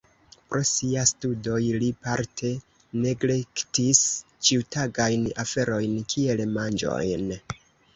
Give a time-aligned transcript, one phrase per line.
[0.51, 2.51] Pro siaj studoj li parte
[3.05, 4.03] neglektis
[4.49, 7.35] ĉiutagajn aferojn kiel manĝon.